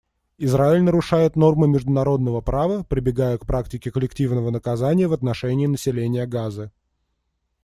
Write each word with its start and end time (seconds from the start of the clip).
Израиль 0.39 0.81
нарушает 0.81 1.35
нормы 1.35 1.67
международного 1.67 2.41
права, 2.41 2.81
прибегая 2.83 3.37
к 3.37 3.45
практике 3.45 3.91
коллективного 3.91 4.49
наказания 4.49 5.07
в 5.07 5.13
отношении 5.13 5.67
населения 5.67 6.25
Газы. 6.25 6.71